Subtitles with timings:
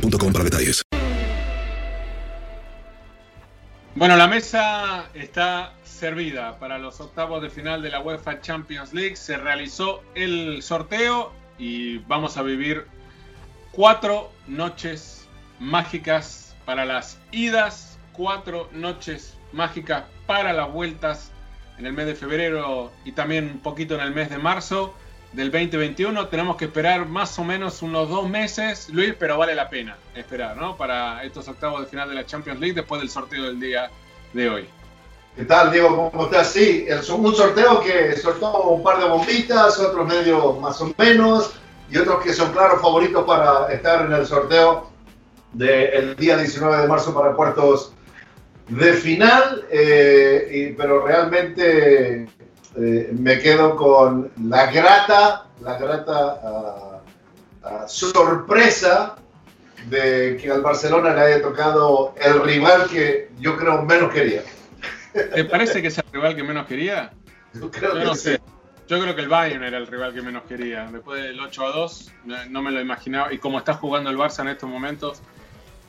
[0.00, 0.82] para detalles.
[3.94, 9.16] Bueno, la mesa está servida para los octavos de final de la UEFA Champions League.
[9.16, 12.86] Se realizó el sorteo y vamos a vivir
[13.72, 15.26] cuatro noches
[15.58, 21.30] mágicas para las idas, cuatro noches mágicas para las vueltas
[21.78, 24.94] en el mes de febrero y también un poquito en el mes de marzo
[25.36, 26.28] del 2021.
[26.28, 30.56] Tenemos que esperar más o menos unos dos meses, Luis, pero vale la pena esperar,
[30.56, 30.76] ¿no?
[30.76, 33.90] Para estos octavos de final de la Champions League después del sorteo del día
[34.32, 34.68] de hoy.
[35.36, 36.10] ¿Qué tal, Diego?
[36.10, 36.48] ¿Cómo estás?
[36.48, 41.52] Sí, un sorteo que soltó un par de bombitas, otros medio más o menos,
[41.90, 44.90] y otros que son claros favoritos para estar en el sorteo
[45.52, 47.92] del día 19 de marzo para cuartos
[48.68, 52.26] de final, eh, pero realmente
[52.78, 57.00] eh, me quedo con la grata, la grata ah,
[57.62, 59.16] ah, sorpresa
[59.88, 64.42] de que al Barcelona le haya tocado el rival que yo creo menos quería.
[65.12, 67.12] ¿Te parece que es el rival que menos quería?
[67.54, 68.38] Yo creo que no sé.
[68.86, 70.86] Yo creo que el Bayern era el rival que menos quería.
[70.92, 72.12] Después del 8 a 2,
[72.50, 73.32] no me lo imaginaba.
[73.32, 75.22] Y como está jugando el Barça en estos momentos,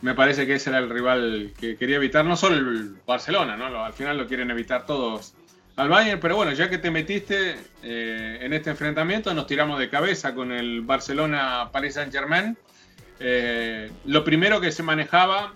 [0.02, 2.24] me parece que ese era el rival que quería evitar.
[2.24, 3.84] No solo el Barcelona, ¿no?
[3.84, 5.36] Al final lo quieren evitar todos
[5.78, 9.90] al Bayern, pero bueno, ya que te metiste eh, en este enfrentamiento, nos tiramos de
[9.90, 12.58] cabeza con el Barcelona-Paris Saint-Germain.
[13.20, 15.54] Eh, lo primero que se manejaba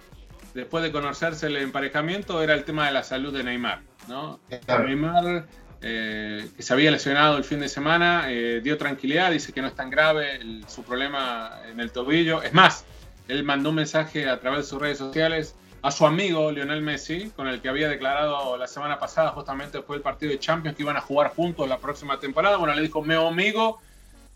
[0.53, 3.81] después de conocerse el emparejamiento era el tema de la salud de Neymar.
[4.07, 4.39] ¿no?
[4.67, 5.47] Neymar,
[5.81, 8.27] eh, que se había lesionado el fin de semana,
[8.61, 12.43] dio tranquilidad, dice que no es tan grave su problema en el tobillo.
[12.43, 12.85] Es más,
[13.27, 17.31] él mandó un mensaje a través de sus redes sociales a su amigo Lionel Messi,
[17.35, 20.83] con el que había declarado la semana pasada, justamente después del partido de Champions, que
[20.83, 22.57] iban a jugar juntos la próxima temporada.
[22.57, 23.79] Bueno, le dijo, mi amigo,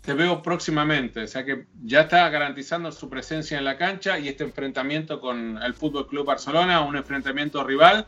[0.02, 1.22] te veo próximamente.
[1.22, 5.62] O sea que ya está garantizando su presencia en la cancha y este enfrentamiento con
[5.62, 8.06] el Fútbol Club Barcelona, un enfrentamiento rival.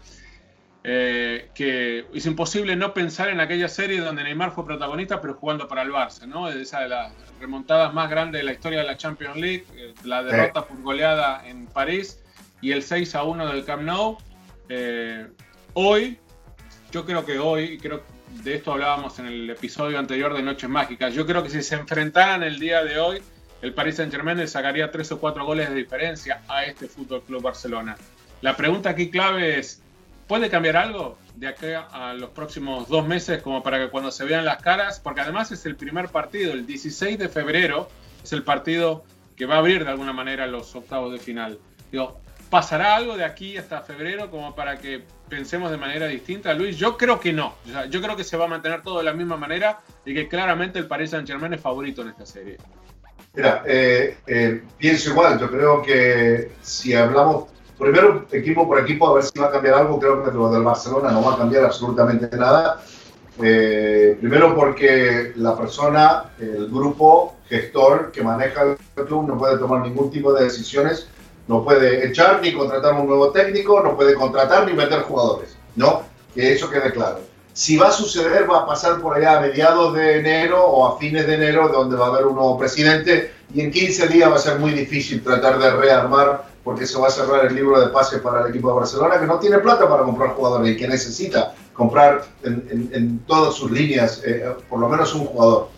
[0.84, 5.66] Eh, que es imposible no pensar en aquella serie donde Neymar fue protagonista, pero jugando
[5.66, 6.48] para el Barça, ¿no?
[6.48, 10.22] Esa de las remontadas más grandes de la historia de la Champions League, eh, la
[10.22, 12.20] derrota por goleada en París
[12.60, 14.18] y el 6 a 1 del Camp Nou.
[14.68, 15.26] Eh,
[15.74, 16.18] hoy,
[16.92, 18.02] yo creo que hoy, creo
[18.42, 21.74] de esto hablábamos en el episodio anterior de Noches Mágicas, yo creo que si se
[21.74, 23.22] enfrentaran el día de hoy,
[23.62, 27.22] el Paris Saint Germain le sacaría 3 o 4 goles de diferencia a este Fútbol
[27.22, 27.96] Club Barcelona.
[28.40, 29.82] La pregunta aquí clave es,
[30.28, 34.24] ¿puede cambiar algo de aquí a los próximos dos meses como para que cuando se
[34.24, 35.00] vean las caras?
[35.00, 37.88] Porque además es el primer partido, el 16 de febrero,
[38.22, 39.04] es el partido
[39.36, 41.58] que va a abrir de alguna manera los octavos de final.
[41.90, 46.78] Digo, ¿Pasará algo de aquí hasta febrero como para que pensemos de manera distinta, Luis?
[46.78, 47.54] Yo creo que no.
[47.90, 50.78] yo creo que se va a mantener todo de la misma manera y que claramente
[50.78, 52.56] el Paris Saint Germain es favorito en esta serie.
[53.34, 55.38] Mira, eh, eh, pienso igual.
[55.38, 57.48] Yo creo que si hablamos
[57.78, 60.62] primero equipo por equipo a ver si va a cambiar algo, creo que lo del
[60.62, 62.80] Barcelona no va a cambiar absolutamente nada.
[63.42, 69.82] Eh, primero porque la persona, el grupo gestor que maneja el club no puede tomar
[69.82, 71.08] ningún tipo de decisiones
[71.48, 76.02] no puede echar ni contratar un nuevo técnico, no puede contratar ni meter jugadores, ¿no?
[76.34, 77.20] Que eso quede claro.
[77.54, 80.98] Si va a suceder, va a pasar por allá a mediados de enero o a
[80.98, 84.36] fines de enero, donde va a haber un nuevo presidente y en 15 días va
[84.36, 87.88] a ser muy difícil tratar de rearmar porque se va a cerrar el libro de
[87.88, 90.86] pases para el equipo de Barcelona que no tiene plata para comprar jugadores y que
[90.86, 95.68] necesita comprar en, todas sus líneas eh, por lo menos un jugador.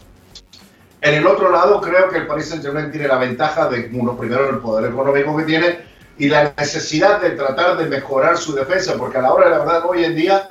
[1.02, 4.50] En el otro lado, creo que el Paris Saint-Germain tiene la ventaja de, uno, primero,
[4.50, 5.78] el poder económico que tiene
[6.18, 9.58] y la necesidad de tratar de mejorar su defensa, porque a la hora de la
[9.60, 10.50] verdad, hoy en día,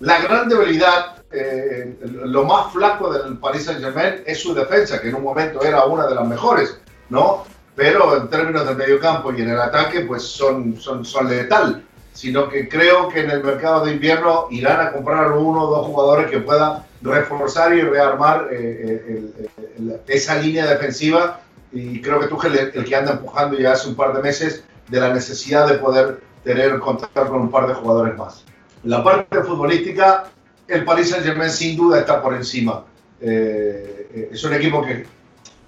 [0.00, 5.14] la gran debilidad, eh, lo más flaco del Paris Saint-Germain es su defensa, que en
[5.14, 7.44] un momento era una de las mejores, ¿no?
[7.76, 11.84] Pero en términos del mediocampo y en el ataque, pues son, son, son letal
[12.16, 15.86] sino que creo que en el mercado de invierno irán a comprar uno o dos
[15.86, 21.40] jugadores que puedan reforzar y rearmar eh, eh, esa línea defensiva.
[21.72, 24.64] Y creo que tú el, el que anda empujando ya hace un par de meses
[24.88, 28.44] de la necesidad de poder tener contar con un par de jugadores más.
[28.84, 30.30] La parte futbolística,
[30.68, 32.84] el Paris Saint-Germain sin duda está por encima.
[33.20, 35.06] Eh, es un equipo que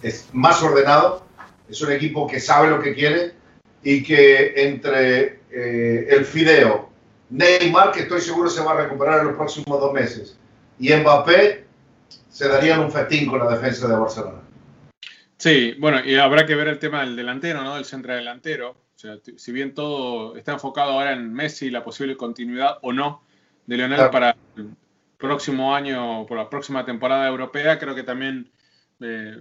[0.02, 1.24] es más ordenado,
[1.68, 3.32] es un equipo que sabe lo que quiere
[3.82, 6.88] y que entre eh, el Fideo,
[7.30, 10.38] Neymar, que estoy seguro se va a recuperar en los próximos dos meses,
[10.78, 11.66] y Mbappé,
[12.30, 14.40] se darían un festín con la defensa de Barcelona.
[15.36, 17.76] Sí, bueno, y habrá que ver el tema del delantero, ¿no?
[17.76, 18.70] Del centro delantero.
[18.70, 23.22] O sea, si bien todo está enfocado ahora en Messi, la posible continuidad o no
[23.66, 24.70] de Lionel para el
[25.16, 28.50] próximo año, por la próxima temporada europea, creo que también
[29.00, 29.40] eh,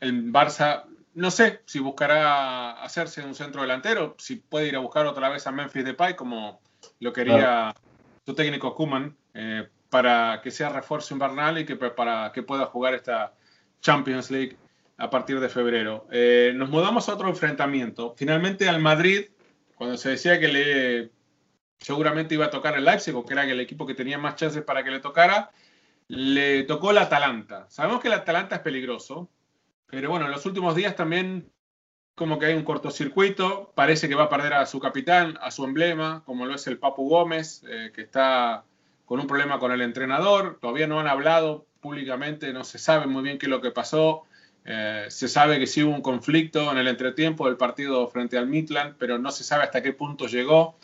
[0.00, 0.84] el Barça
[1.14, 5.46] no sé si buscará hacerse un centro delantero, si puede ir a buscar otra vez
[5.46, 6.60] a Memphis Depay como
[7.00, 7.74] lo quería
[8.24, 12.94] su técnico Kuman eh, para que sea refuerzo invernal y que para que pueda jugar
[12.94, 13.34] esta
[13.80, 14.56] Champions League
[14.96, 16.06] a partir de febrero.
[16.10, 18.14] Eh, nos mudamos a otro enfrentamiento.
[18.16, 19.26] Finalmente al Madrid,
[19.76, 21.12] cuando se decía que le
[21.78, 24.62] seguramente iba a tocar el Leipzig, o que era el equipo que tenía más chances
[24.62, 25.50] para que le tocara,
[26.08, 27.66] le tocó el Atalanta.
[27.70, 29.30] Sabemos que el Atalanta es peligroso,
[29.86, 31.50] pero bueno, en los últimos días también
[32.16, 35.64] como que hay un cortocircuito, parece que va a perder a su capitán, a su
[35.64, 38.64] emblema, como lo es el Papu Gómez, eh, que está
[39.08, 43.22] con un problema con el entrenador, todavía no han hablado públicamente, no se sabe muy
[43.22, 44.24] bien qué es lo que pasó,
[44.66, 48.46] eh, se sabe que sí hubo un conflicto en el entretiempo del partido frente al
[48.46, 50.76] Midland, pero no se sabe hasta qué punto llegó.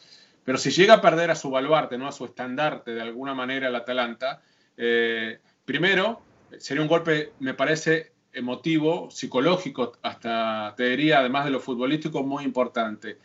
[0.43, 2.09] Pero si llega a perder a su baluarte, ¿no?
[2.09, 4.41] a su estandarte de alguna manera el Atalanta,
[4.79, 6.23] eh, primero
[6.59, 12.45] sería un golpe, me parece, emotivo, psicológico, hasta te diría, además de lo futbolístico, muy
[12.45, 13.19] importante.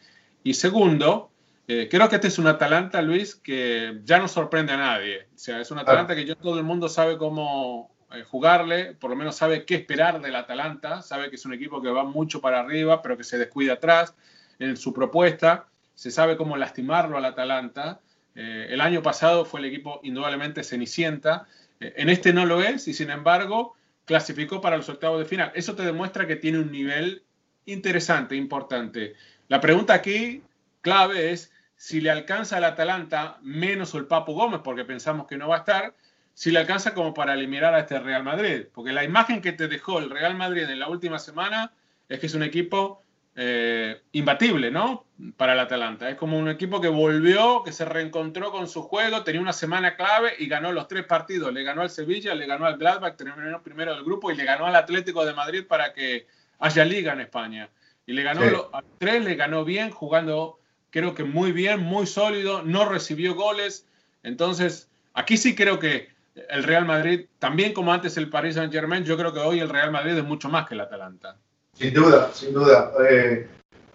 [0.44, 1.31] Y segundo,
[1.71, 5.27] eh, creo que este es un Atalanta, Luis, que ya no sorprende a nadie.
[5.36, 9.16] O sea, es un Atalanta que todo el mundo sabe cómo eh, jugarle, por lo
[9.16, 12.62] menos sabe qué esperar del Atalanta, sabe que es un equipo que va mucho para
[12.62, 14.16] arriba, pero que se descuida atrás
[14.57, 18.00] en su propuesta, se sabe cómo lastimarlo al Atalanta.
[18.33, 21.45] Eh, el año pasado fue el equipo indudablemente cenicienta,
[21.80, 23.75] en este no lo es y sin embargo
[24.06, 25.51] clasificó para los octavos de final.
[25.54, 27.22] Eso te demuestra que tiene un nivel
[27.68, 29.13] interesante, importante.
[29.50, 30.42] La pregunta aquí
[30.81, 35.48] clave es si le alcanza al Atalanta menos el Papu Gómez, porque pensamos que no
[35.48, 35.96] va a estar,
[36.34, 38.66] si le alcanza como para eliminar a este Real Madrid.
[38.74, 41.72] Porque la imagen que te dejó el Real Madrid en la última semana
[42.10, 43.02] es que es un equipo
[43.34, 45.06] eh, imbatible, ¿no?
[45.38, 46.10] Para el Atalanta.
[46.10, 49.96] Es como un equipo que volvió, que se reencontró con su juego, tenía una semana
[49.96, 51.54] clave y ganó los tres partidos.
[51.54, 54.66] Le ganó al Sevilla, le ganó al Gladbach, terminó primero del grupo y le ganó
[54.66, 56.28] al Atlético de Madrid para que
[56.60, 57.70] haya liga en España.
[58.06, 58.42] Y le ganó
[58.74, 60.59] a tres, le ganó bien, jugando
[60.91, 63.86] creo que muy bien, muy sólido, no recibió goles.
[64.24, 66.10] Entonces, aquí sí creo que
[66.50, 69.69] el Real Madrid, también como antes el Paris Saint Germain, yo creo que hoy el
[69.69, 71.36] Real Madrid es mucho más que el Atalanta.
[71.74, 72.91] Sin duda, sin duda.
[73.10, 73.48] Eh,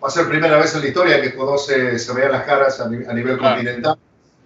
[0.03, 2.81] va a ser primera vez en la historia que todos se, se vean las caras
[2.81, 3.97] a, nivel continental.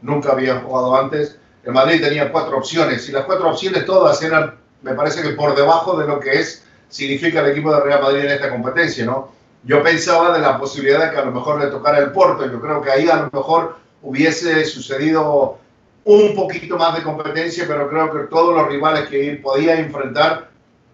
[0.03, 1.39] Nunca habían jugado antes.
[1.65, 5.55] El Madrid tenía cuatro opciones y las cuatro opciones todas eran, me parece que por
[5.55, 9.33] debajo de lo que es significa el equipo de Real Madrid en esta competencia, ¿no?
[9.69, 12.51] Yo pensaba de la posibilidad de que a lo mejor le tocara el Porto.
[12.51, 15.59] Yo creo que ahí a lo mejor hubiese sucedido
[16.05, 20.49] un poquito más de competencia, pero creo que todos los rivales que podía enfrentar,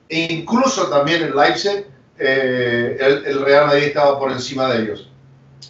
[0.08, 1.86] e incluso también el Leipzig,
[2.18, 5.08] eh, el, Real Madrid estaba por encima de ellos.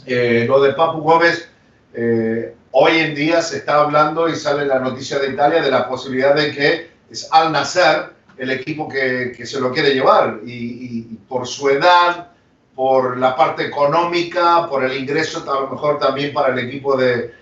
[0.06, 1.46] Eh, lo de Papu Gómez,
[1.92, 5.86] eh, hoy en día se está hablando y sale la noticia de Italia de la
[5.90, 11.02] posibilidad de que es Al Nasser el equipo que, que se lo quiere llevar y,
[11.28, 12.30] por su edad,
[12.74, 17.32] por la parte económica, por el ingreso a lo mejor también para el equipo de,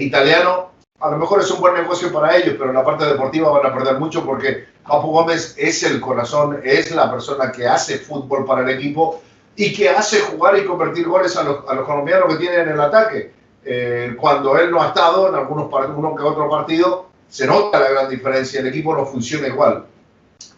[0.00, 3.50] italiano, a lo mejor es un buen negocio para ellos, pero en la parte deportiva
[3.50, 7.98] van a perder mucho porque Papu Gómez es el corazón, es la persona que hace
[7.98, 9.22] fútbol para el equipo
[9.54, 12.68] y que hace jugar y convertir goles a los, a los colombianos que tienen en
[12.70, 13.32] el ataque.
[13.64, 17.90] Eh, cuando él no ha estado en algunos uno que otro partido, se nota la
[17.90, 19.84] gran diferencia, el equipo no funciona igual.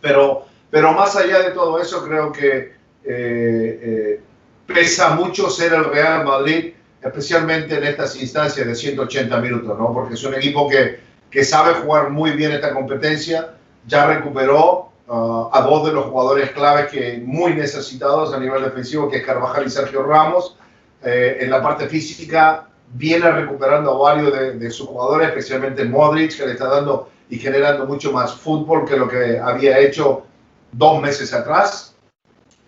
[0.01, 2.80] Pero, pero más allá de todo eso, creo que
[4.67, 9.93] pesa mucho ser el Real Madrid, especialmente en estas instancias de 180 minutos, ¿no?
[9.93, 13.55] Porque es un equipo que, que sabe jugar muy bien esta competencia,
[13.87, 19.09] ya recuperó uh, a dos de los jugadores claves que muy necesitados a nivel defensivo,
[19.09, 20.57] que es Carvajal y Sergio Ramos.
[21.03, 26.47] Eh, en la parte física viene recuperando a varios de, sus jugadores, especialmente Modric, que
[26.47, 30.25] le está dando y generando mucho más fútbol que lo que había hecho
[30.73, 31.90] dos meses atrás.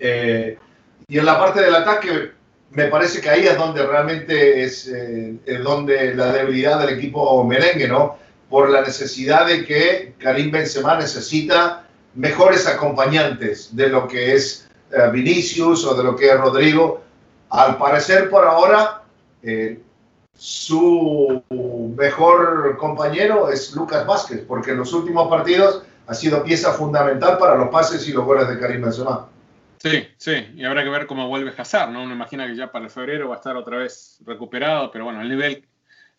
[0.04, 0.58] Eh,
[1.06, 2.32] y en la parte del ataque,
[2.70, 7.86] me parece que ahí es donde realmente es, eh, donde la debilidad del equipo merengue,
[7.86, 8.16] ¿no?
[8.50, 15.10] Por la necesidad de que Karim Benzema necesita mejores acompañantes de lo que es eh,
[15.12, 17.02] Vinicius o de lo que es Rodrigo.
[17.50, 19.02] Al parecer, por ahora,
[19.42, 19.80] eh,
[20.34, 21.42] su
[21.96, 27.56] mejor compañero es Lucas Vázquez, porque en los últimos partidos ha sido pieza fundamental para
[27.56, 29.28] los pases y los goles de Karim Benzema.
[29.82, 32.04] Sí, sí, y habrá que ver cómo vuelve Hazard, ¿no?
[32.04, 35.20] Uno imagina que ya para el febrero va a estar otra vez recuperado, pero bueno,
[35.20, 35.66] el nivel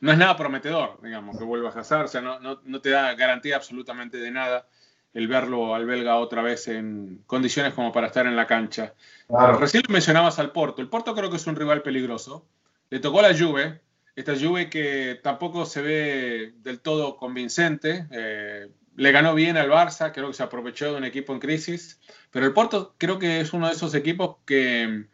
[0.02, 3.14] no es nada prometedor, digamos, que vuelva Hazard, o sea, no, no, no te da
[3.14, 4.68] garantía absolutamente de nada
[5.14, 8.96] el verlo al belga otra vez en condiciones como para estar en la cancha.
[9.28, 9.58] Claro.
[9.60, 10.82] Recién mencionabas al Porto.
[10.82, 12.46] El Porto creo que es un rival peligroso.
[12.90, 13.80] Le tocó la Juve,
[14.16, 18.08] esta Juve que tampoco se ve del todo convincente.
[18.12, 22.00] Eh, le ganó bien al Barça, creo que se aprovechó de un equipo en crisis,
[22.32, 25.06] pero el Porto creo que es uno de esos equipos que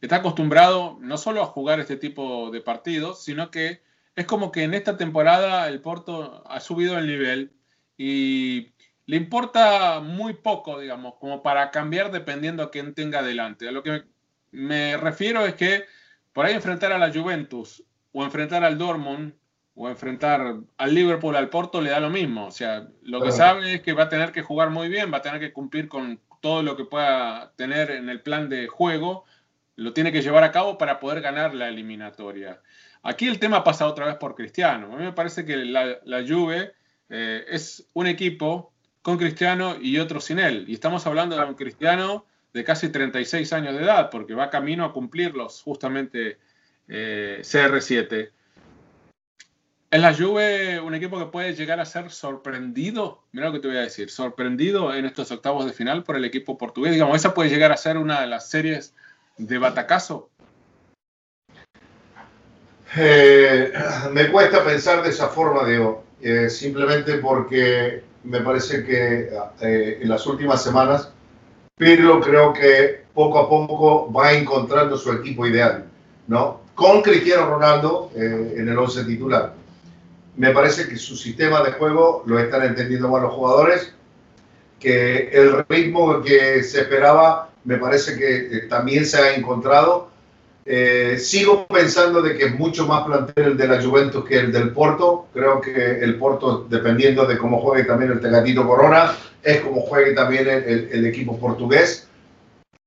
[0.00, 3.82] está acostumbrado no solo a jugar este tipo de partidos, sino que
[4.16, 7.52] es como que en esta temporada el Porto ha subido el nivel
[7.96, 8.72] y
[9.06, 13.68] le importa muy poco, digamos, como para cambiar dependiendo a quién tenga delante.
[13.68, 14.04] A lo que
[14.50, 15.84] me refiero es que
[16.32, 19.34] por ahí enfrentar a la Juventus o enfrentar al Dortmund
[19.76, 22.46] o enfrentar al Liverpool, al Porto, le da lo mismo.
[22.46, 25.18] O sea, lo que sabe es que va a tener que jugar muy bien, va
[25.18, 29.24] a tener que cumplir con todo lo que pueda tener en el plan de juego,
[29.76, 32.60] lo tiene que llevar a cabo para poder ganar la eliminatoria.
[33.02, 34.92] Aquí el tema pasa otra vez por Cristiano.
[34.92, 36.72] A mí me parece que la, la Juve
[37.08, 40.64] eh, es un equipo con Cristiano y otro sin él.
[40.68, 44.84] Y estamos hablando de un Cristiano de casi 36 años de edad, porque va camino
[44.84, 46.38] a cumplirlos justamente
[46.88, 48.30] eh, CR7.
[49.94, 53.22] ¿Es la Juve un equipo que puede llegar a ser sorprendido?
[53.30, 56.24] Mira lo que te voy a decir, sorprendido en estos octavos de final por el
[56.24, 56.94] equipo portugués.
[56.94, 58.92] Digamos, esa puede llegar a ser una de las series
[59.38, 60.30] de batacazo.
[62.96, 63.72] Eh,
[64.10, 70.08] me cuesta pensar de esa forma, Diego, eh, simplemente porque me parece que eh, en
[70.08, 71.12] las últimas semanas
[71.76, 75.84] Pirlo creo que poco a poco va encontrando su equipo ideal,
[76.26, 76.62] ¿no?
[76.74, 79.63] Con Cristiano Ronaldo eh, en el 11 titular
[80.36, 83.92] me parece que su sistema de juego lo están entendiendo más los jugadores,
[84.80, 90.10] que el ritmo que se esperaba me parece que eh, también se ha encontrado.
[90.66, 94.52] Eh, sigo pensando de que es mucho más plantel el de la Juventus que el
[94.52, 95.26] del Porto.
[95.32, 100.12] Creo que el Porto, dependiendo de cómo juegue también el Tegatito Corona, es como juegue
[100.12, 102.08] también el, el equipo portugués.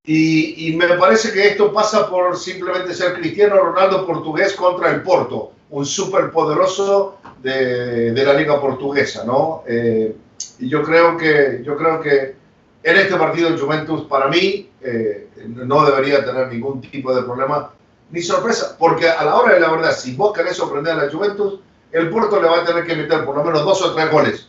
[0.04, 5.02] Y, y, me parece que esto pasa por simplemente ser Cristiano Ronaldo portugués contra el
[5.02, 9.62] Porto, un súper poderoso de, de, la liga portuguesa, ¿no?
[9.66, 10.14] Eh,
[10.58, 12.36] y yo creo que yo creo que
[12.82, 17.72] en este partido el Juventus para mí eh, no debería tener ningún tipo de problema
[18.10, 21.12] ni sorpresa, porque a la hora de la verdad, si vos querés sorprender a la
[21.12, 21.60] Juventus,
[21.92, 24.48] el Porto le va a tener que meter por lo menos dos o tres goles,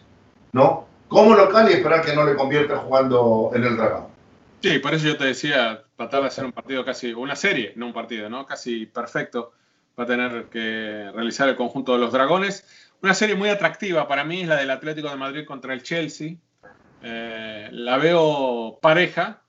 [0.53, 0.88] ¿no?
[1.08, 4.05] Como local y esperar que no le convierta jugando en el Dragón.
[4.62, 7.88] Sí, por eso yo te decía, tratar de hacer un partido casi, una serie, no
[7.88, 8.46] un partido, ¿no?
[8.46, 9.53] Casi perfecto
[9.99, 12.65] va a tener que realizar el conjunto de los Dragones.
[13.01, 16.35] Una serie muy atractiva para mí es la del Atlético de Madrid contra el Chelsea.
[17.01, 19.41] Eh, la veo pareja.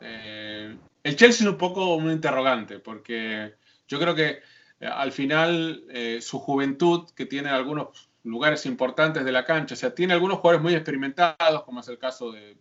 [0.00, 3.54] Eh, el Chelsea es un poco un interrogante, porque
[3.88, 4.40] yo creo que
[4.80, 5.84] eh, al final
[6.20, 10.62] su juventud, que tiene algunos lugares importantes de la cancha, o sea, tiene algunos jugadores
[10.62, 12.56] muy experimentados, como es el caso de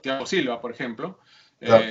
[0.00, 1.18] Thiago Silva, por ejemplo.
[1.58, 1.84] Claro.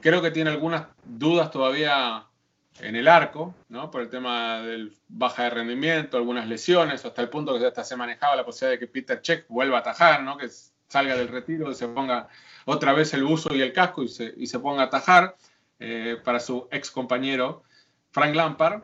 [0.00, 2.29] creo que tiene algunas dudas todavía
[2.78, 3.90] en el arco, ¿no?
[3.90, 7.96] Por el tema del baja de rendimiento, algunas lesiones, hasta el punto que hasta se
[7.96, 10.36] manejaba la posibilidad de que Peter Check vuelva a atajar, ¿no?
[10.36, 10.48] Que
[10.88, 12.28] salga del retiro y se ponga
[12.64, 15.36] otra vez el buzo y el casco y se, y se ponga a atajar
[15.78, 17.62] eh, para su ex compañero
[18.10, 18.82] Frank Lampard.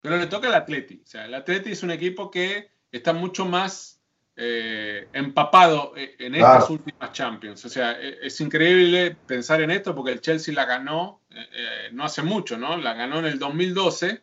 [0.00, 1.00] Pero le toca al Atleti.
[1.02, 3.93] O sea, el Atleti es un equipo que está mucho más
[4.36, 6.72] eh, empapado en estas claro.
[6.72, 7.64] últimas Champions.
[7.64, 12.04] O sea, es, es, increíble pensar en esto porque el Chelsea la ganó eh, no
[12.04, 12.76] hace mucho, ¿no?
[12.76, 14.20] La ganó en el 2012,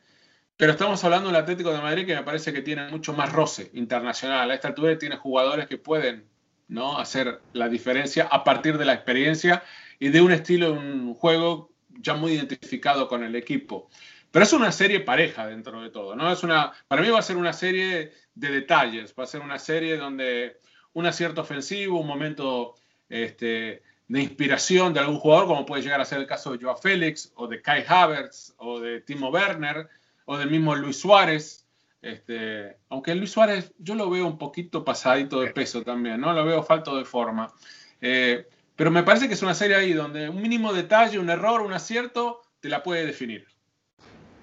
[0.55, 3.69] pero estamos hablando del Atlético de Madrid que me parece que tiene mucho más roce
[3.73, 4.49] internacional.
[4.49, 6.25] A esta altura tiene jugadores que pueden,
[6.67, 6.97] ¿no?
[6.97, 9.63] Hacer la diferencia a partir de la experiencia
[9.99, 13.89] y de un estilo, un juego ya muy identificado con el equipo.
[14.31, 16.31] Pero es una serie pareja dentro de todo, ¿no?
[16.31, 19.59] Es una, para mí va a ser una serie de detalles, va a ser una
[19.59, 20.57] serie donde
[20.93, 22.75] un acierto ofensivo, un momento
[23.09, 26.77] este, de inspiración de algún jugador, como puede llegar a ser el caso de Joao
[26.77, 29.89] Félix, o de Kai Havertz, o de Timo Werner,
[30.25, 31.67] o del mismo Luis Suárez.
[32.01, 36.33] Este, aunque Luis Suárez yo lo veo un poquito pasadito de peso también, ¿no?
[36.33, 37.53] Lo veo falto de forma.
[37.99, 41.61] Eh, pero me parece que es una serie ahí donde un mínimo detalle, un error,
[41.61, 43.50] un acierto, te la puede definir.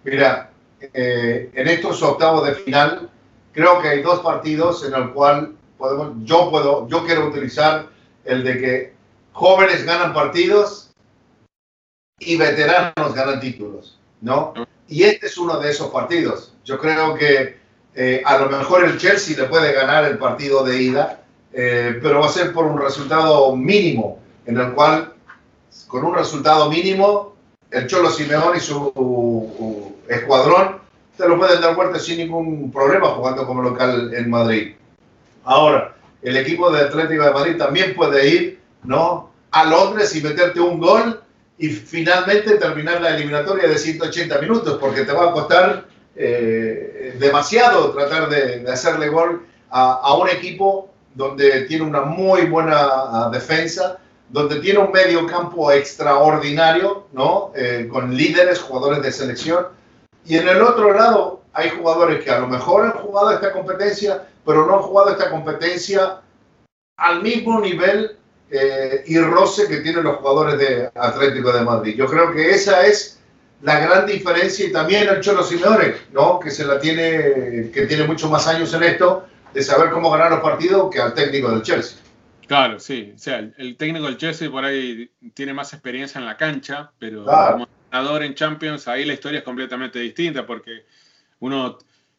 [0.04, 0.50] Mira,
[0.80, 3.10] eh, en estos octavos de final,
[3.52, 7.86] creo que hay dos partidos en el cual podemos, yo puedo, yo quiero utilizar
[8.24, 8.92] el de que
[9.32, 10.90] jóvenes ganan partidos
[12.18, 14.54] y veteranos ganan títulos, ¿no?
[14.88, 16.54] Y este es uno de esos partidos.
[16.64, 17.58] Yo creo que
[17.94, 22.20] eh, a lo mejor el Chelsea le puede ganar el partido de ida, eh, pero
[22.20, 25.14] va a ser por un resultado mínimo, en el cual,
[25.86, 27.34] con un resultado mínimo,
[27.70, 30.78] el Cholo Simeón y su escuadrón
[31.16, 34.74] te lo pueden dar vuelta sin ningún problema jugando como local en Madrid.
[35.44, 39.30] Ahora, el equipo de Atlético de Madrid también puede ir ¿no?
[39.50, 41.20] a Londres y meterte un gol
[41.58, 47.90] y finalmente terminar la eliminatoria de 180 minutos, porque te va a costar eh, demasiado
[47.92, 53.98] tratar de, hacerle gol a, un equipo donde tiene una muy buena ah, defensa,
[54.28, 57.52] donde tiene un medio campo extraordinario, ¿no?
[57.54, 59.68] Eh, con líderes, jugadores de selección.
[60.26, 64.26] Y en el otro lado hay jugadores que a lo mejor han jugado esta competencia,
[64.44, 66.20] pero no han jugado esta competencia
[66.96, 68.16] al mismo nivel
[68.50, 71.94] eh, y roce que tienen los jugadores de Atlético de Madrid.
[71.96, 73.18] Yo creo que esa es
[73.62, 76.38] la gran diferencia y también el Cholo Simeone, ¿no?
[76.38, 80.30] que se la tiene, que tiene muchos más años en esto, de saber cómo ganar
[80.30, 81.98] los partidos que al técnico del Chelsea.
[82.48, 83.12] Claro, sí.
[83.14, 87.26] O sea, el, técnico del Chelsea por ahí tiene más experiencia en la cancha, pero
[87.26, 90.86] como entrenador en Champions, ahí la historia es completamente distinta porque
[91.40, 91.76] uno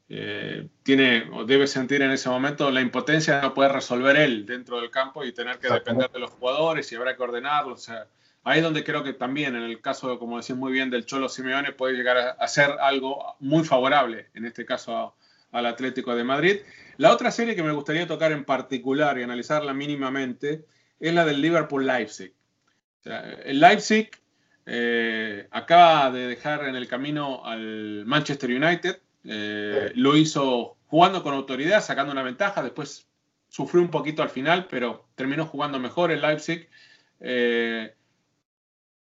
[0.08, 4.46] eh, tiene o debe sentir en ese momento la impotencia de no poder resolver él
[4.46, 7.80] dentro del campo y tener que depender de los jugadores y habrá que ordenarlos.
[7.80, 8.08] O sea,
[8.44, 11.28] ahí es donde creo que también, en el caso, como decís muy bien, del Cholo
[11.28, 15.16] Simeone, puede llegar a, ser algo muy favorable, en este caso
[15.52, 16.58] al Atlético de Madrid.
[16.98, 20.66] La otra serie que me gustaría tocar en particular y analizarla mínimamente
[21.00, 22.34] es la del Liverpool-Leipzig.
[23.46, 24.12] el Leipzig
[24.66, 29.00] eh, acaba de dejar en el camino al Manchester United.
[29.24, 32.62] Eh, lo hizo jugando con autoridad, sacando una ventaja.
[32.62, 33.08] Después
[33.48, 36.70] sufrió un poquito al final, pero terminó jugando mejor el Leipzig.
[37.20, 37.96] Eh,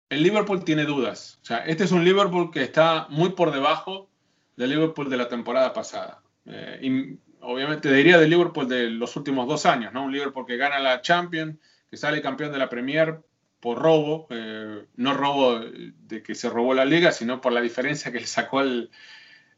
[0.09, 1.37] el Liverpool tiene dudas.
[1.43, 4.09] O sea, este es un Liverpool que está muy por debajo
[4.55, 6.22] del Liverpool de la temporada pasada.
[6.45, 10.03] Y obviamente diría del Liverpool de los últimos dos años, ¿no?
[10.03, 11.57] Un Liverpool que gana la Champions,
[11.89, 13.19] que sale campeón de la Premier
[13.59, 18.11] por robo, eh, no robo de que se robó la liga, sino por la diferencia
[18.11, 18.89] que le sacó el,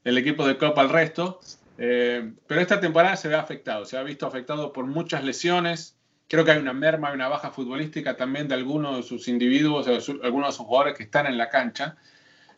[0.04, 1.40] equipo de Copa al resto.
[1.78, 5.98] Eh, pero esta temporada se ve afectado, se ha visto afectado por muchas lesiones.
[6.28, 9.88] Creo que hay una merma, hay una baja futbolística también de algunos de sus individuos,
[9.88, 11.98] de algunos de sus jugadores que están en la cancha.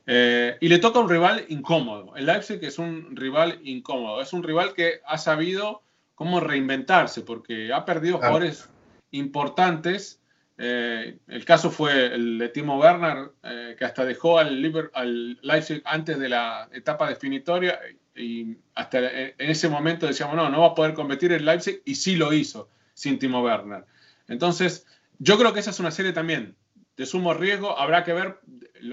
[0.09, 2.15] Eh, y le toca un rival incómodo.
[2.15, 4.21] El Leipzig es un rival incómodo.
[4.21, 5.83] Es un rival que ha sabido
[6.15, 8.69] cómo reinventarse porque ha perdido jugadores
[9.11, 10.21] importantes.
[10.57, 15.81] Eh, el caso fue el de Timo Werner, eh, que hasta dejó al, al, Leipzig
[15.85, 17.77] antes de la etapa definitoria
[18.15, 21.95] y hasta en ese momento decíamos, no, no va a poder competir el Leipzig y
[21.95, 23.83] sí lo hizo sin Timo Werner.
[24.27, 24.87] Entonces,
[25.19, 26.55] yo creo que esa es una serie también
[26.97, 27.77] de sumo riesgo.
[27.79, 28.39] Habrá que ver,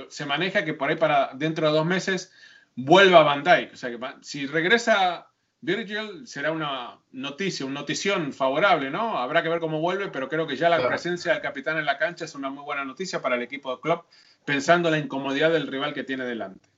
[0.09, 2.33] se maneja que por ahí para dentro de dos meses
[2.77, 3.73] vuelva Van Dijk.
[3.73, 5.29] O sea que si regresa
[5.61, 9.17] Virgil será una noticia, una notición favorable, ¿no?
[9.17, 11.97] Habrá que ver cómo vuelve, pero creo que ya la presencia del capitán en la
[11.97, 14.03] cancha es una muy buena noticia para el equipo de club,
[14.45, 16.69] pensando en la incomodidad del rival que tiene delante.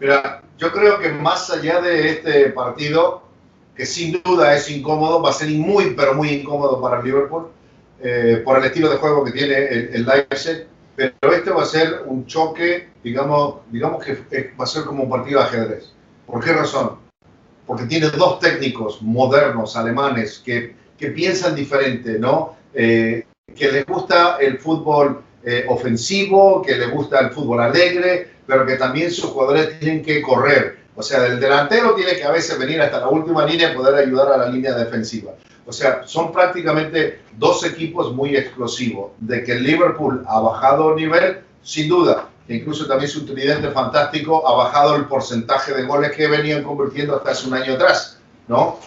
[0.00, 3.22] Mira, yo creo que más allá de este partido,
[3.76, 7.52] que sin duda es incómodo, va a ser muy, pero muy incómodo para el Liverpool,
[8.02, 11.66] eh, por el estilo de juego que tiene el, el, Leipzig, pero este va a
[11.66, 15.92] ser un choque, digamos, digamos que va a ser como un partido de ajedrez.
[16.26, 16.98] ¿Por qué razón?
[17.66, 22.56] Porque tiene dos técnicos modernos alemanes que, que piensan diferente, ¿no?
[22.72, 28.66] Eh, que les gusta el fútbol eh, ofensivo, que les gusta el fútbol alegre, pero
[28.66, 30.78] que también sus jugadores tienen que correr.
[30.96, 33.94] O sea, el delantero tiene que a veces venir hasta la última línea y poder
[33.94, 35.32] ayudar a la línea defensiva.
[35.66, 39.12] O sea, son prácticamente dos equipos muy explosivos.
[39.18, 42.28] De que el Liverpool ha bajado nivel, sin duda.
[42.48, 47.30] Incluso también su tridente fantástico ha bajado el porcentaje de goles que venían convirtiendo hasta
[47.30, 48.78] hace un año atrás, ¿no?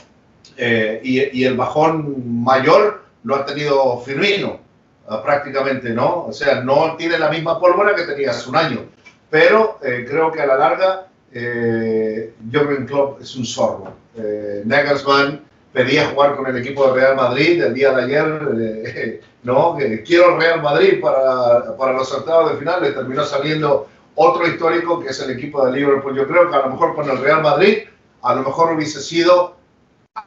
[0.55, 4.59] Eh, y, y, el bajón mayor lo ha tenido Firmino.
[5.07, 6.25] ah, prácticamente, ¿no?
[6.25, 8.85] O sea, no tiene la misma pólvora que tenía hace un año,
[9.29, 13.93] pero eh, creo que a la larga eh, Jürgen Klopp es un zorro.
[14.15, 15.41] Eh, Nagelsmann
[15.73, 19.77] pedía jugar con el equipo de Real Madrid el día de ayer, eh, ¿no?
[20.05, 25.09] quiero Real Madrid para, para los octavos de final, le terminó saliendo otro histórico que
[25.09, 26.15] es el equipo de Liverpool.
[26.15, 27.83] Yo creo que a lo mejor con el Real Madrid,
[28.23, 29.55] a lo mejor hubiese sido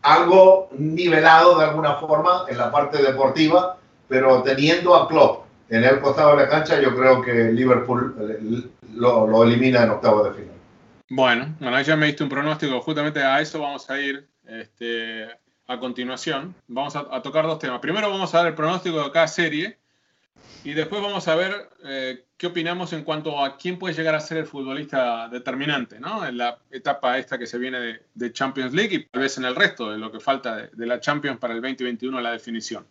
[0.03, 3.77] algo nivelado de alguna forma en la parte deportiva,
[4.09, 8.69] pero teniendo a Klopp en el costado de la cancha, yo creo que Liverpool eh,
[8.95, 10.55] lo, lo elimina en octavo de final.
[11.09, 15.29] Bueno, bueno, ya me diste un pronóstico, justamente a eso vamos a ir este,
[15.67, 16.55] a continuación.
[16.67, 17.81] Vamos a, a, tocar dos temas.
[17.81, 19.79] Primero vamos a dar el pronóstico de cada serie
[20.65, 24.21] y después vamos a ver eh, qué opinamos en cuanto a quién puede llegar a
[24.21, 26.27] ser el futbolista determinante, ¿no?
[26.27, 29.45] En la etapa esta que se viene de, de Champions League y tal vez en
[29.45, 32.87] el resto de lo que falta de, de la Champions para el 2021, la definición.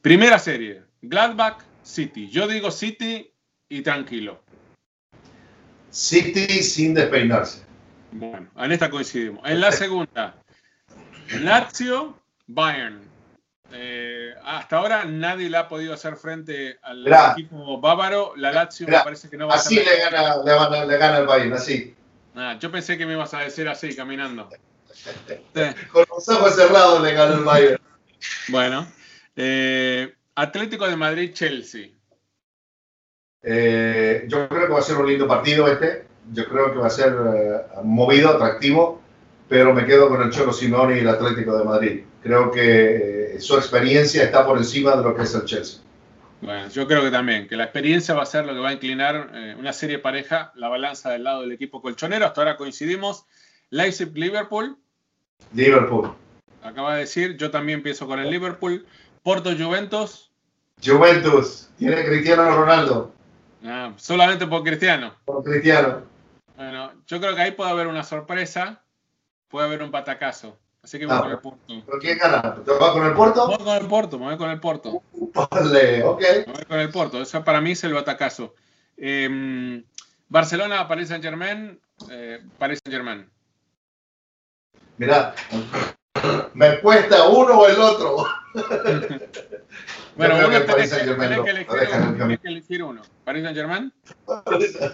[0.00, 2.28] Primera serie, Gladbach City.
[2.28, 3.32] Yo digo City
[3.68, 4.42] y tranquilo.
[5.90, 7.62] City sin despeinarse.
[8.12, 9.42] Bueno, en esta coincidimos.
[9.48, 10.36] En la segunda,
[11.40, 12.14] Lazio
[12.46, 13.00] Bayern.
[13.74, 17.32] Eh, hasta ahora nadie le ha podido hacer frente al Mirá.
[17.32, 18.34] equipo bávaro.
[18.36, 19.92] La Lazio Mirá, me parece que no va Así a ser.
[19.94, 21.94] le gana, le, gana, le gana el Bayern, así.
[22.34, 24.48] Ah, yo pensé que me ibas a decir así, caminando.
[25.92, 27.78] Con los ojos cerrados le gana el Bayern.
[28.48, 28.86] Bueno,
[29.34, 31.88] eh, Atlético de Madrid-Chelsea.
[33.42, 36.06] Eh, yo creo que va a ser un lindo partido este.
[36.32, 39.01] Yo creo que va a ser eh, movido, atractivo,
[39.52, 42.00] pero me quedo con el Cholo Simeone y el Atlético de Madrid.
[42.22, 45.82] Creo que eh, su experiencia está por encima de lo que es el Chelsea.
[46.40, 48.72] Bueno, yo creo que también, que la experiencia va a ser lo que va a
[48.72, 52.24] inclinar eh, una serie pareja, la balanza del lado del equipo colchonero.
[52.24, 53.26] Hasta ahora coincidimos.
[53.68, 54.78] Leipzig-Liverpool,
[55.52, 56.14] Liverpool.
[56.62, 58.86] acaba de decir, yo también empiezo con el Liverpool.
[59.22, 60.30] Porto-Juventus,
[60.82, 61.68] Juventus.
[61.76, 63.12] Tiene Cristiano Ronaldo.
[63.66, 65.14] ah, solamente por Cristiano.
[65.26, 66.04] Por Cristiano.
[66.56, 68.82] Bueno, yo creo que ahí puede haber una sorpresa,
[69.52, 70.56] puede haber un patacazo.
[70.82, 71.60] Así que voy Ah, con el Porto.
[71.86, 72.42] ¿Pero quién gana?
[72.64, 73.46] ¿Te vas con el Porto?
[73.46, 75.02] Voy con el Porto, me voy con el Porto.
[75.12, 76.20] Vale, ok.
[76.48, 77.22] Me voy con el Porto.
[77.22, 78.54] Eso para mí es el batacazo.
[78.96, 79.84] Eh,
[80.28, 81.78] Barcelona, Paris Saint Germain,
[82.10, 83.30] eh, Paris Saint Germain.
[84.96, 85.34] Mirá,
[86.54, 88.26] me cuesta uno o el otro.
[90.14, 93.02] Bueno, uno Paris que, lo- que elegir uno, que elegir uno.
[93.24, 93.92] ¿Paris Saint Germain?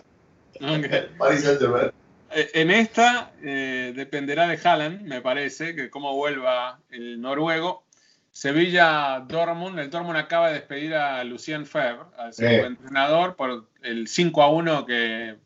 [0.61, 1.17] Ok.
[1.19, 1.87] Paris Saint-Germain.
[1.87, 1.93] Eh,
[2.31, 7.85] En esta eh, dependerá de Haaland, me parece, que cómo vuelva el noruego.
[8.31, 12.45] Sevilla Dortmund, el Dortmund acaba de despedir a Lucien Favre, al Sí.
[12.45, 15.37] entrenador, por el 5 a 1 que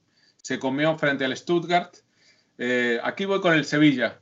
[0.42, 1.94] se comió frente al Stuttgart.
[2.58, 4.18] Eh, aquí voy con el Sevilla.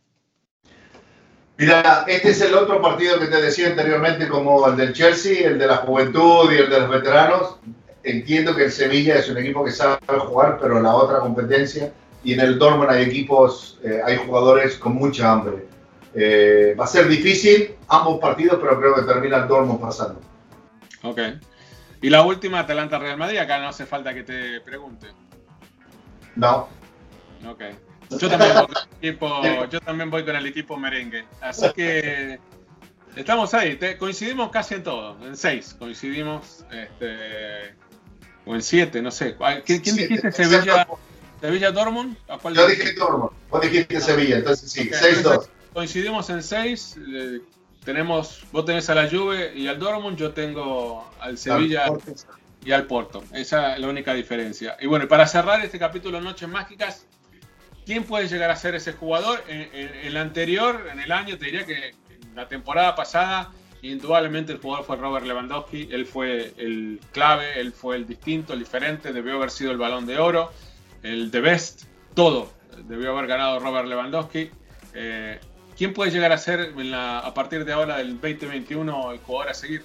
[1.56, 5.58] Mira, este es el otro partido que te decía anteriormente, como el del Chelsea, el
[5.58, 7.56] de la juventud y el de los veteranos.
[8.02, 11.92] Entiendo que el Sevilla es un equipo que sabe jugar, pero la otra competencia
[12.24, 15.66] y en el Dortmund hay equipos, eh, hay jugadores con mucha hambre.
[16.14, 20.20] Eh, va a ser difícil ambos partidos, pero creo que termina el Dortmund pasando.
[21.02, 21.20] Ok.
[22.02, 23.38] Y la última, Atalanta-Real Madrid.
[23.38, 25.08] Acá no hace falta que te pregunte.
[26.36, 26.68] No,
[27.48, 27.62] Ok.
[28.18, 31.24] Yo también, voy con el equipo, yo también voy con el equipo merengue.
[31.40, 32.40] Así que
[33.14, 33.76] estamos ahí.
[33.76, 35.16] te- coincidimos casi en todo.
[35.24, 36.64] En seis coincidimos.
[36.72, 37.74] Este,
[38.44, 39.36] o en siete, no sé.
[39.64, 40.26] ¿Quién, quién dijiste?
[40.28, 40.98] exacto.
[41.40, 42.16] ¿Sevilla, Dortmund?
[42.28, 45.16] ¿A cuál yo dije Dortmund, vos dijiste Sevilla, entonces sí, Ok, 6-2.
[45.16, 46.96] entonces, Coincidimos en seis.
[47.14, 47.40] eh,
[47.84, 50.16] tenemos, vos tenés a la Juve y al Dortmund.
[50.18, 51.86] Yo tengo al Sevilla
[52.64, 53.22] y al Porto.
[53.32, 54.76] Esa es la única diferencia.
[54.80, 57.06] Y bueno, para cerrar este capítulo Noches Mágicas,
[57.86, 59.42] ¿quién puede llegar a ser ese jugador?
[59.48, 63.50] En, en- en el anterior, en el año, te diría que en la temporada pasada,
[63.80, 65.88] indudablemente el jugador fue Robert Lewandowski.
[65.90, 69.12] Él fue el clave, él fue el distinto, el diferente.
[69.12, 70.52] Debió haber sido el balón de oro,
[71.02, 71.82] el de best,
[72.14, 72.50] todo.
[72.88, 74.50] Debió haber ganado Robert Lewandowski.
[74.94, 75.38] Eh,
[75.76, 79.50] ¿Quién puede llegar a ser en la- a partir de ahora del 2021 el jugador
[79.50, 79.82] a seguir?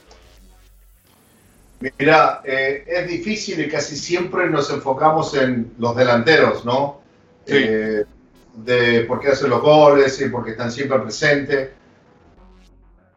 [1.99, 7.01] Mira, eh, es difícil y casi siempre nos enfocamos en los delanteros, ¿no?
[7.45, 7.53] Sí.
[7.57, 8.05] Eh,
[8.55, 11.69] de por qué hacen los goles y porque están siempre presentes.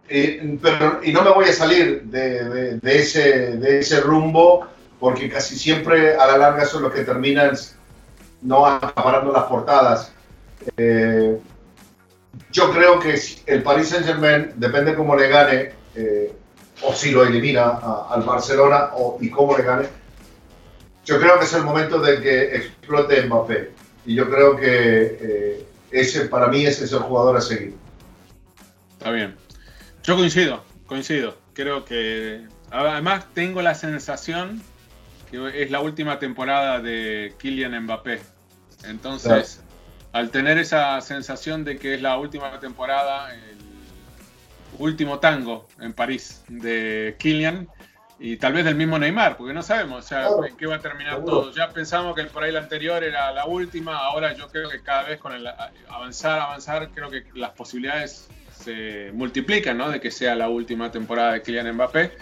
[0.08, 4.66] Eh, pero, y no me voy a salir de, de- de ese, de ese rumbo
[4.98, 7.52] porque casi siempre a la larga son los que terminan
[8.42, 10.12] no acaparando las portadas.
[10.76, 11.38] Eh,
[12.52, 16.32] yo creo que el Paris Saint Germain, depende cómo le gane, eh,
[16.82, 17.78] o si lo elimina
[18.10, 19.88] al Barcelona o, y cómo le gane,
[21.04, 23.72] yo creo que es el momento de que explote Mbappé.
[24.06, 27.74] Y yo creo que eh, ese, para mí ese es el jugador a seguir.
[28.92, 29.36] Está bien.
[30.02, 31.36] Yo coincido, coincido.
[31.54, 34.62] Creo que Además, tengo la sensación
[35.30, 38.20] que es la última temporada de Kylian Mbappé.
[38.84, 39.62] Entonces,
[40.12, 43.58] al tener esa sensación de que es la última temporada, el
[44.78, 47.68] último tango en París de Kylian
[48.20, 50.80] y tal vez del mismo Neymar, porque no sabemos o sea, en qué va a
[50.80, 51.52] terminar todo.
[51.52, 55.04] Ya pensamos que por ahí la anterior era la última, ahora yo creo que cada
[55.04, 55.46] vez con el
[55.88, 59.90] avanzar, avanzar, creo que las posibilidades se multiplican, ¿no?
[59.90, 62.12] De que sea la última temporada de Kylian Mbappé.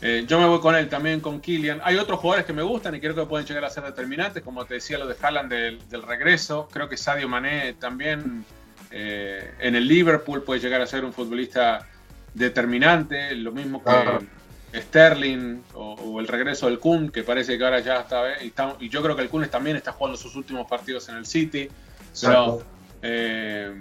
[0.00, 1.80] Eh, yo me voy con él también, con Kylian.
[1.82, 4.64] Hay otros jugadores que me gustan y creo que pueden llegar a ser determinantes, como
[4.64, 6.68] te decía lo de Haaland del, regreso.
[6.72, 8.44] Creo que Sadio Mané también
[8.90, 11.86] eh, en el Liverpool puede llegar a ser un futbolista
[12.34, 13.34] determinante.
[13.34, 18.42] Lo mismo que Sterling o, el regreso del Kun, que parece que ahora ya está,
[18.42, 21.26] y, y yo creo que el Kun también está jugando sus últimos partidos en el
[21.26, 21.68] City.
[22.20, 22.62] Pero
[23.02, 23.76] eh,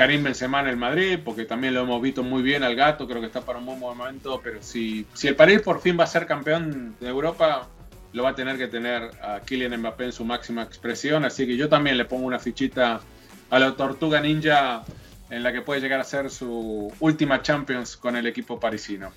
[0.00, 3.20] Karim Benzema en el Madrid, porque también lo hemos visto muy bien al gato, creo
[3.20, 6.06] que está para un buen momento, pero si, si el París por fin va a
[6.06, 7.68] ser campeón de Europa,
[8.14, 11.54] lo va a tener que tener a Kylian Mbappé en su máxima expresión, así que
[11.54, 13.02] yo también le pongo una fichita
[13.50, 14.84] a la Tortuga Ninja
[15.28, 19.12] en la que puede llegar a ser su última Champions con el equipo parisino.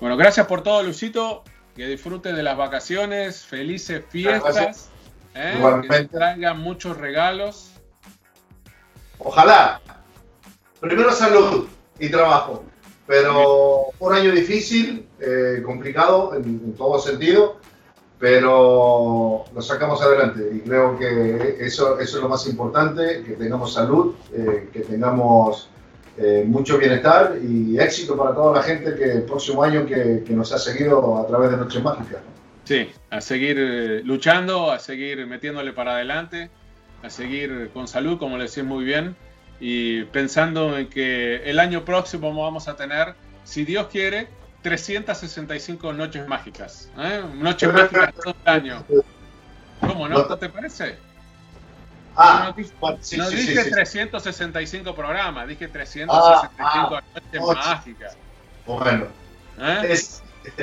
[0.00, 1.44] Bueno, gracias por todo, Lucito.
[1.76, 4.90] Que disfrute de las vacaciones, felices fiestas,
[5.36, 5.54] ¿eh?
[5.88, 7.70] que traigan muchos regalos.
[9.18, 9.80] Ojalá,
[10.80, 11.66] primero salud
[11.98, 12.64] y trabajo,
[13.06, 17.58] pero un año difícil, eh, complicado en, todo sentido,
[18.18, 23.74] pero lo sacamos adelante y creo que eso, eso es lo más importante, que tengamos
[23.74, 25.68] salud, eh, que tengamos
[26.16, 30.32] eh, mucho bienestar y éxito para toda la gente que el próximo año que, que
[30.32, 32.20] nos ha seguido a través de Noches Mágicas.
[32.64, 36.50] Sí, a seguir luchando, a seguir metiéndole para adelante,
[37.02, 39.14] a seguir con salud, como le decís muy bien
[39.60, 43.14] y pensando en que el año próximo vamos a tener,
[43.44, 44.28] si Dios quiere,
[44.62, 46.90] 365 noches mágicas.
[46.98, 47.22] ¿eh?
[47.34, 48.84] Noches mágicas todo el año.
[49.80, 50.24] ¿Cómo no?
[50.36, 50.96] ¿Te parece?
[52.16, 58.16] Ah, no, dije 365 programas, dije 365 ah, ah, noches mágicas.
[58.66, 59.06] Bueno.
[59.58, 59.98] ¿Eh?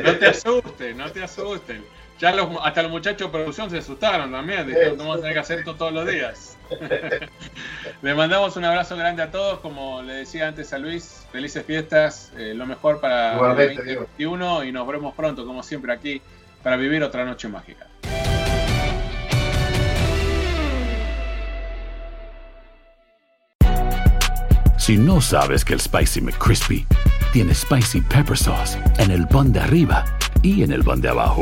[0.03, 1.81] No te asustes, no te asustes.
[2.21, 4.67] Ya los, hasta los muchachos de producción se asustaron también.
[4.67, 6.55] Dijeron, vamos a tener que hacer esto todos los días.
[8.03, 9.59] le mandamos un abrazo grande a todos.
[9.59, 12.31] Como le decía antes a Luis, felices fiestas.
[12.37, 16.21] Eh, lo mejor para el 2021 y nos vemos pronto, como siempre, aquí
[16.61, 17.87] para vivir otra noche mágica.
[24.77, 26.85] Si no sabes que el Spicy McCrispy
[27.33, 30.05] tiene Spicy Pepper Sauce en el pan de arriba
[30.43, 31.41] y en el pan de abajo,